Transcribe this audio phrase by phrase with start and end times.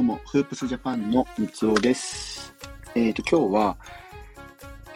[0.00, 2.54] うも、フープスジャパンの三つおです。
[2.94, 3.76] えっ、ー、と、今日は、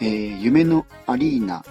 [0.01, 1.65] えー、夢のアリーナ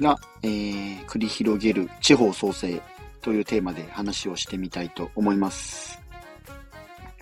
[0.00, 2.80] が、えー、繰り広げる地方創生
[3.20, 6.00] というテーマで話をしてみたいと思います。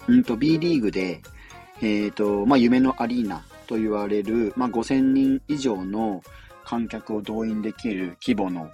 [0.06, 1.22] うんと、B リーグで、
[1.80, 6.22] えっ、ー、と、まあ、夢のアリーナと言われる、まあ、5000人以上の
[6.64, 8.70] 観客を動員できる規模の、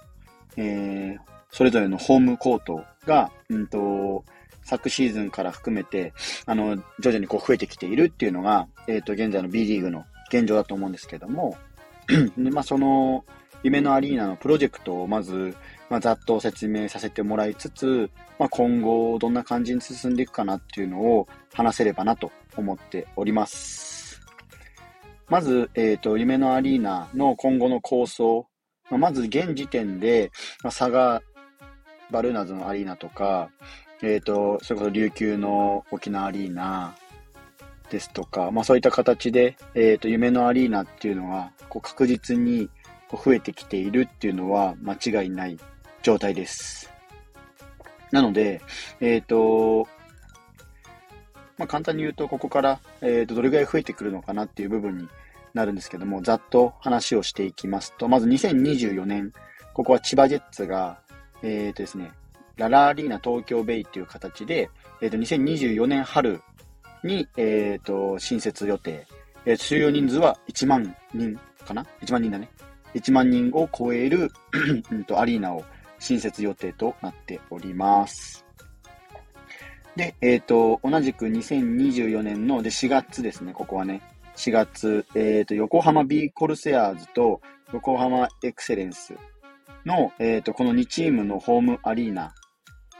[0.57, 1.17] えー、
[1.51, 4.25] それぞれのホームコートが、うんと、
[4.63, 6.13] 昨シーズンから含めて、
[6.45, 11.57] あの、徐々にこう増えてきているっていうのが、えっ、ー、と、現在の B リーグの現状だと思うんですけども、
[12.37, 13.25] で、まあ、その、
[13.63, 15.55] 夢のアリーナのプロジェクトをまず、
[15.89, 24.19] まあ、ざっと説明させてもらいつつ、まあ、今後どんな感じに進んでいくかなっていうのを話せればなと思っております。
[25.29, 28.47] まず、えっ、ー、と、夢のアリーナの今後の構想、
[28.89, 30.31] ま、ず現時点で、
[30.63, 31.21] まあ、佐賀
[32.11, 33.49] バルーナズのアリーナとか、
[34.03, 36.95] えっ、ー、と、それこそ琉球の沖縄アリーナ
[37.89, 42.69] ですとか、まあそういった形で、えっ、ー、と、夢のアリーナっていうのは、こう確実に
[43.11, 45.59] 増えてきているっていうのは間違いない
[46.01, 46.91] 状態です。
[48.11, 48.61] なので、
[48.99, 49.87] えっ、ー、と、
[51.57, 55.07] まあ簡単に言うと、ここから、えっ、と、どれぐらい増えてくるのかなっていう部分に
[55.53, 59.31] なるんですけども、ざっと話をしていきますと、まず2024年、
[59.73, 60.99] ここは千葉ジェッツが、
[61.43, 62.11] えっ、とですね、
[62.61, 64.69] ララアリーナ東京ベイっていう形で、
[65.01, 66.41] えっ、ー、と、2024年春
[67.03, 69.07] に、えっ、ー、と、新設予定。
[69.45, 72.49] えー、収容人数は1万人かな ?1 万人だね。
[72.93, 74.31] 1万人を超える
[74.91, 75.63] うんとアリーナを
[75.99, 78.45] 新設予定となっております。
[79.95, 84.01] で、えっ、ー、と、同じく2024年ので4月ですね、ここはね。
[84.35, 87.41] 4月、えっ、ー、と、横浜ビーコルセアーズと
[87.73, 89.15] 横浜エクセレンス
[89.85, 92.33] の、えっ、ー、と、この2チームのホームアリーナ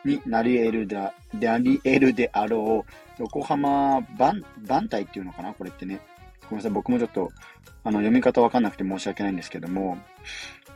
[0.06, 6.02] になり得るで、であり得るであろう、横浜番、番隊っていうのかなこれってね。
[6.50, 7.32] ごめんなさい、僕もちょっと、
[7.84, 9.98] あの、読み方わかんなくて申し訳ないんですけども、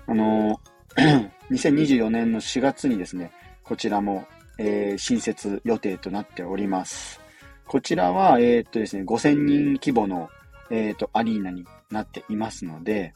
[0.08, 0.60] あの、
[1.52, 3.32] 2024年の4月にですね、
[3.64, 4.26] こちらも、
[4.58, 7.20] えー、新設予定となっております。
[7.68, 10.30] こちらは、えー、っとですね、5000人規模の、
[10.70, 13.14] えー、っと、アリーナになっていますので、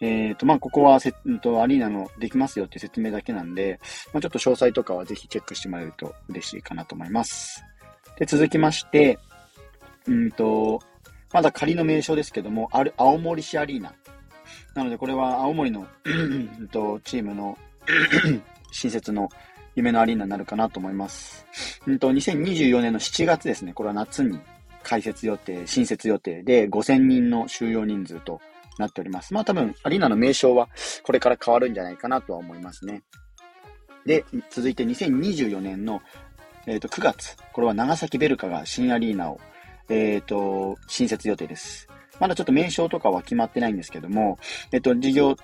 [0.00, 3.78] えっ、ー、と、まあ、ここはせ、うんと、アリーナのできますよっていう説明だけなんで、
[4.12, 7.62] まあ、ちょっと詳細とかはぜひチェックしてもらえると嬉しいかなと思います。
[8.18, 9.18] で、続きまして、
[10.06, 10.80] うんと、
[11.32, 13.92] まだ仮の名称ですけども、ある、青森市アリーナ。
[14.74, 15.86] なので、これは青森の
[16.72, 17.56] と、チームの
[18.72, 19.28] 新設の
[19.74, 21.46] 夢のアリーナになるかなと思います。
[21.86, 23.74] うんと、2024年の7月ですね。
[23.74, 24.40] これは夏に
[24.82, 28.40] 開設予定、新設予定で5000人の収容人数と
[28.78, 29.34] なっております。
[29.34, 30.68] まあ多分、アリーナの名称は
[31.02, 33.02] これから変わるんじゃないかなとは思いますね。
[34.06, 36.00] で、続いて2024年の、
[36.66, 37.36] えー、と9月。
[37.52, 39.40] これは長崎ベルカが新アリーナを、
[39.88, 41.88] え、ー、と、新設予定です。
[42.18, 44.38] まだちょっと名称とかは決まってないんですけども、
[44.72, 45.36] えっ、ー、と、事業、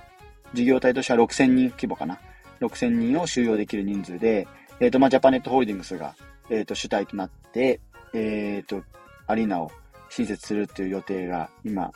[0.55, 2.19] 事業体としては6000人規模かな。
[2.61, 4.47] 6000人を収容できる人数で、
[4.81, 6.15] えっ、ー、と、まあ、ジャパネットホールディングスが、
[6.51, 7.81] えっ、と、主体となって、
[8.15, 8.83] えっ、と、
[9.27, 9.71] アリーナを
[10.11, 11.91] 新設するっていう予定が今、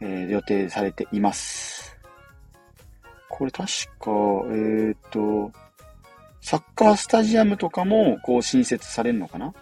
[0.00, 1.96] えー、予定されています。
[3.28, 3.66] これ確
[3.98, 5.52] か、えっ、ー、と、
[6.40, 9.52] サッカースタジアムとかも、こう、新設されるのかな？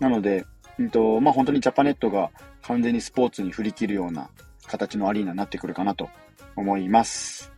[0.00, 0.44] なので、
[0.78, 2.30] うんと、まあ、本当にジャパネットが
[2.62, 4.28] 完全にスポーツに振り切るような
[4.66, 6.08] 形のアリーナになってくるかなと
[6.54, 7.52] 思います。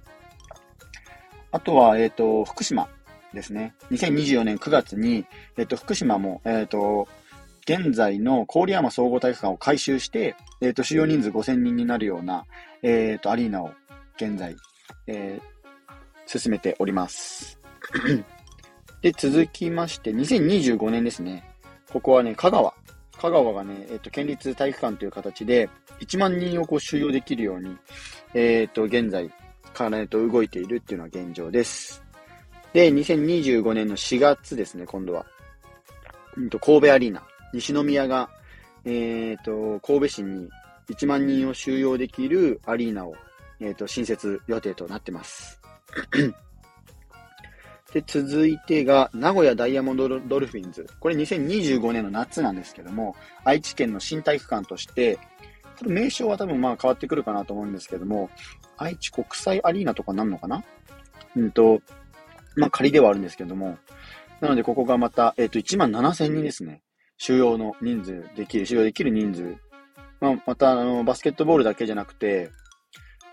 [1.51, 2.89] あとは、えっ、ー、と、福島
[3.33, 3.75] ですね。
[3.91, 5.25] 2024年9月に、
[5.57, 7.09] えっ、ー、と、福島も、えっ、ー、と、
[7.69, 12.47] 現在の郡山総合体育館を改修して、えっ、ー、と、収容人数5000人になるような、
[12.83, 13.71] えっ、ー、と、アリーナを
[14.17, 14.57] 現在、
[15.07, 17.61] えー、進めております。
[19.03, 21.45] で、続きまして、2025年ですね。
[21.93, 22.73] ここはね、香川。
[23.21, 25.69] 香川がね、えっ、ー、と、県立体育館という形で、
[26.01, 27.77] 1万人をこう収容できるように、
[28.33, 29.31] えっ、と、現在、
[29.75, 32.03] から、ね、と動いているっていうのが現状です。
[32.73, 35.27] で、2025年の4月ですね、今度は。
[36.37, 37.23] うんと、神戸アリーナ。
[37.53, 38.31] 西宮が、
[38.85, 40.49] えっ、ー、と、神戸市に
[40.89, 43.15] 1万人を収容できるアリーナを、
[43.61, 45.61] えっ、ー、と、新設予定となってます。
[47.93, 50.87] で、続いてが、名古屋ダイヤモンドドルフィンズ。
[51.01, 55.19] これ2025年の夏なんですけども、愛知県の新体育館として、
[55.87, 58.31] 名称は多分まあ変わってくるかなと思うんですけども、
[58.77, 60.65] 愛知国際アリーナとかなんのかな？
[61.37, 61.81] うんと、
[62.57, 63.79] まあ仮ではあるんですけども、
[64.41, 66.83] なのでここがまた、えっ、ー、と、1万7000人ですね。
[67.19, 69.57] 収容の人数できる、収容できる人数。
[70.21, 72.51] まあ、また、あの、バスケットボールだけじゃなくて、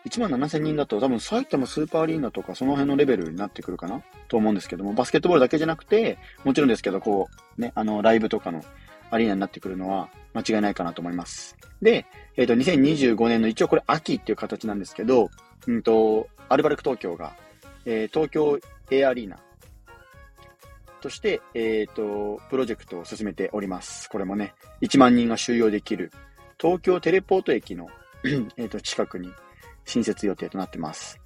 [0.06, 4.04] 1万7000人だと多分埼玉スーパーアリーナとかその辺のレベルになってくるかな？
[4.28, 7.28] と思うんですけども、バスケットボールだけじゃなくて、もちろんですけど、こ
[7.58, 8.64] う、ね、あの、ライブとかの
[9.10, 11.56] アリーナになってくるのは間違いないかなと思います。
[11.82, 12.06] で、
[12.38, 15.30] えっ、ー、と、2025年の一応これ秋っていう形なんですけど、
[15.68, 17.36] うんと、アルバルク東京が、
[17.86, 18.60] えー、東京
[18.92, 19.40] A アリーナ
[21.06, 24.10] として、えっ、ー、と、プロジェクトを進めております。
[24.10, 26.12] これもね、1万人が収容できる、
[26.60, 27.90] 東京テレポート駅の
[28.58, 29.32] えと近くに
[29.86, 31.20] 新設予定となってます。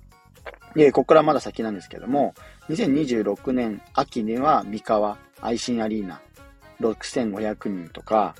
[0.75, 2.33] で、ここからまだ先なんですけども、
[2.67, 6.19] 2026年秋には三河愛心アリーナ
[6.81, 8.35] 6500人とか、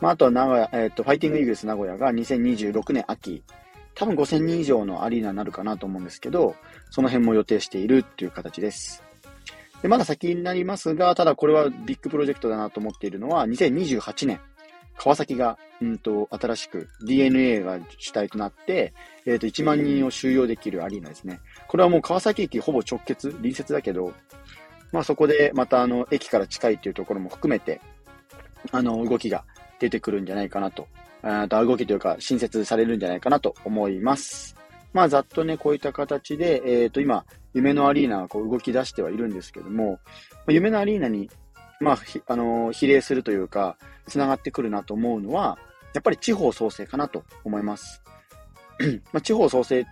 [0.00, 3.44] まあ、あとは名古屋、えっ、ー、と、ファイティングイーグルス名古屋が2026年秋、
[3.94, 6.56] 多分5000人以上のアリーナになるかなと思うんですけど、
[6.90, 9.05] その辺も予定しているっていう形です。
[9.82, 14.40] で、まだ先になりますが、ただこれはビッグプロジェクトだなと思っているのは、2028年、
[14.96, 18.94] 川崎が、うんと、新しく DNA が主体となって、
[19.26, 21.40] えっ、ー、と、1万人を収容できるアリーナですね。
[21.68, 24.12] これはもう川崎駅ほぼ直結、隣接だけど、
[24.92, 27.80] まあそこでまたあの、駅から近いっていうところも含めて、
[28.72, 29.44] あの、動きが
[29.78, 30.88] 出てくるんじゃないかなと、
[31.22, 34.56] あ動きというか、新設されるんじゃないかなと思います。
[34.92, 37.26] まあざっとね、こういった形で、えっ、ー、と、今、
[37.56, 39.98] 夢のアリーナがこう動き出してはいるんですけども、
[40.46, 41.30] 夢のアリーナに、
[41.80, 45.56] まあ、あの、比例するというか、繋がってくるなと思うのは、
[45.94, 48.02] やっぱり地方創生かなと思います。
[49.10, 49.84] まあ、地方創生っ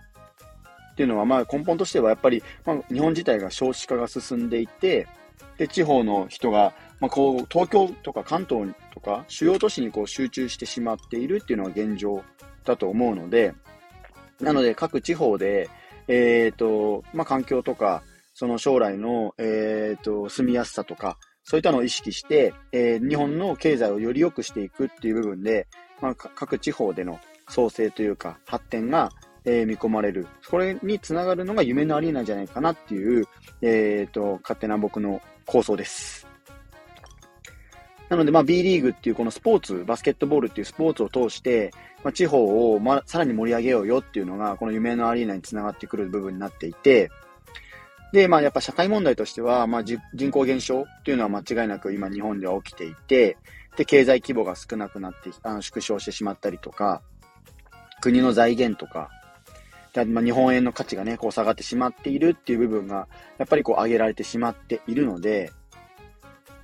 [0.95, 5.07] ていうのは、まあ根本としてはやっぱり、まあ、日本自体が少子化が進んでいて、
[5.57, 12.23] で、地方の人が、まあ、こう、東京とか関東とか、主要都市にこう集中してしまっているっていうのが現状
[12.63, 13.55] だと思うので、
[14.39, 15.67] なので各地方で、
[16.07, 18.03] えっ、ー、と、まあ、環境とか、
[18.33, 25.67] その将来の、えっ、ー、と、住みやすさとか、そういったのを意識して、えー、日本の経済をより良くしていくっていう部分で、
[26.01, 29.11] まあ、各地方での創生というか発展が、
[29.45, 30.27] えー、見込まれる。
[30.49, 33.27] これにつながるのが夢のアリーナじゃないかなっていう、
[33.61, 36.24] えっ、ー、と、勝手な僕の構想です。
[38.15, 41.71] なので、まあ、B リーグっていうこのスポーツ、バスケットボールっていうスポーツを通して、
[42.03, 47.11] まあ、地方を、まあ、さらに盛り上げようよっていうのが、この夢のアリーナにつながってくる部分になっていて、
[48.13, 49.99] で、まあ、やっぱ社会問題としては、まあ、人
[50.31, 53.37] 口減少っていうのは間違いなく今日本では起きていて、
[53.75, 57.01] で、経済規模が少なくなって、あの縮小してしまったりとか、
[57.99, 59.09] 国の財源とか、
[60.07, 63.07] まあ、日本円の価値がね、こう下がってしまっているっていう部分が、
[63.37, 65.51] やっぱりこう上げられてしまっているので、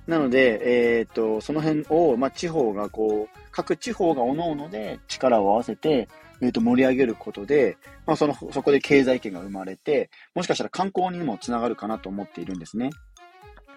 [0.06, 6.08] なので、え、ー、と、その辺を、まあ、地方がこう、各地方が各々で力を合わせて、
[6.40, 12.90] え、ー、と、盛り上げることで、まあ、その、そこで経済圏が生まれて、もしかしたら観光にもつながるかなと思っているんですね。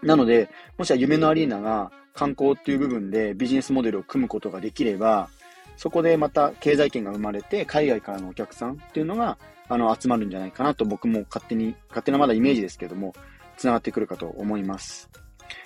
[0.01, 5.29] なので、もしは夢のアリーナが観光っていう部分でビジネスモデルを組むことができれば、
[5.77, 9.37] そこでまた経済圏が生まれて、海外からのお客さんっていうのが、
[9.67, 13.13] あの、集まるんじゃないかなと僕も勝手に、勝手なまだイメージですけども、
[13.57, 15.09] 繋がってくるかと思います。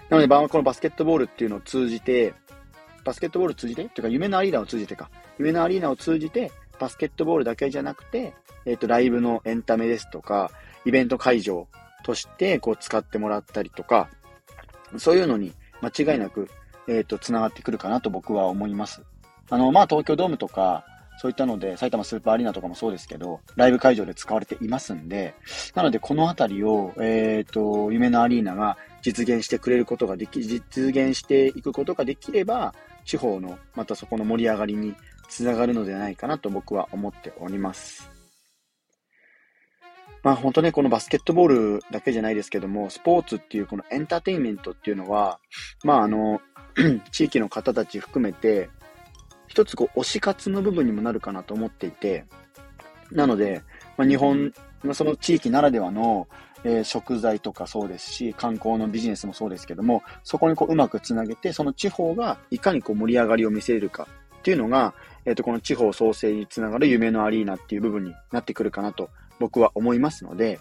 [0.09, 2.33] なので、このバスケットボールっていうのを通じて、
[3.03, 3.83] バスケットボールを通じて？
[3.83, 8.33] っていうか、夢のアリーナを通じてか、夢のアリーナを通じて、バスケットボールだけじゃなくて、
[8.65, 10.51] えっ、ー、と、ライブのエンタメですとか、
[10.85, 11.67] イベント会場
[12.03, 14.09] として、こう、使ってもらったりとか、
[14.97, 16.49] そういうのに間違いなく、
[16.87, 19.03] えっ、ー、と、繋がってくるかなと僕は思います。
[19.49, 20.85] あの、まあ、東京ドームとか、
[21.21, 25.35] そういったので、埼玉スーパーアリーナとかもそうですけど、ライブ会場で使われていますんで、
[25.75, 32.73] なのでこのあたりを、えっ、ー、と、夢のアリーナが実現してくれることができ、実現していくことができれば、
[33.05, 34.95] 地方の、またそこの盛り上がりに
[35.29, 38.09] つながるのではないかなと僕は思っております。
[40.21, 45.39] まあ本当ね、このバスケットボールだけじゃないですけども、スポーツっていうこのエンターテインメントっていうのは、
[45.83, 46.41] まああの、
[47.11, 48.69] 地域の方たち含めて、
[49.47, 52.25] 一つこう、推し活の部分にもなるかなと思っていて、
[53.11, 53.63] なので、
[53.97, 54.53] まあ、日本
[54.83, 56.27] のその地域ならではの、
[56.63, 64.07] えー、食材とかそうですし、観光のビジネスもそうですけども、そこにこううまくつなげて、その地方がいかにこう盛り上がりを見せるか
[64.39, 64.93] っていうのが、
[65.25, 70.59] えっ、ー、と、この地方創生につながる夢のアリーナっていう部分になってくるかなと僕は思いますので、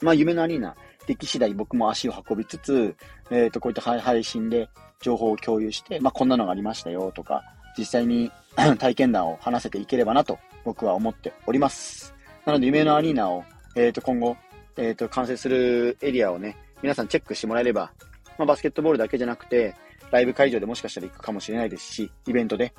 [0.00, 2.96] まあ、夢のアリーナ、でき次第僕も足を運びつつ、
[3.30, 4.68] えっ、ー、と、こういった配信で
[5.00, 7.42] 情報を共有して、まあ、こんなのがありましたよとか、
[7.76, 8.30] 実際に
[8.78, 12.14] 体験談を話せていければなと僕は思っております。
[12.46, 13.44] なので、夢のアリーナを、
[13.76, 14.36] えっ、ー、と、今後、
[14.76, 17.92] えっ、と、完成するエリアをね、皆さんチェックしてもらえれば、
[18.38, 19.74] まあ、バスケットボールだけじゃなくて、
[20.10, 22.74] ライブ会場でもしかしたら行くかもしれないですし、イベントで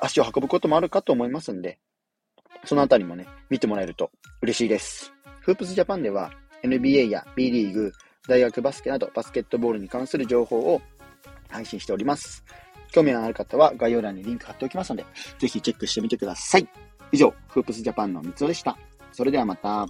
[0.00, 1.78] 足を運ぶこともあるかと思いますんで、
[2.64, 4.10] そのあたりもね、見てもらえると
[4.42, 5.12] 嬉しいです。
[5.40, 6.30] フープスジャパンでは
[6.62, 7.92] NBA や B リーグ、
[8.28, 10.82] 大学バスケなどバスケットボールに関する情報を
[11.48, 12.44] 配信しております。
[12.92, 15.06] 興味のある方は概要欄にリンク貼っておきますので、
[15.38, 16.68] ぜひチェックしてみてください。
[17.12, 18.76] 以上、フープスジャパンの三つおでした。
[19.12, 19.86] それではまた。